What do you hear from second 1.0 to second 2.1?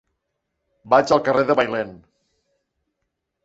al carrer de Bailèn.